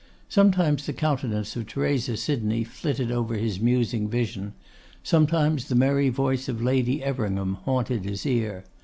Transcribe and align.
Sometimes 0.29 0.87
the 0.87 0.93
countenance 0.93 1.55
of 1.55 1.67
Theresa 1.67 2.17
Sydney 2.17 2.63
flitted 2.63 3.11
over 3.11 3.35
his 3.35 3.59
musing 3.59 4.09
vision; 4.09 4.53
sometimes 5.03 5.67
the 5.67 5.75
merry 5.75 6.09
voice 6.09 6.49
of 6.49 6.59
Lady 6.59 7.03
Everingham 7.03 7.53
haunted 7.65 8.05
his 8.05 8.25
ear. 8.25 8.63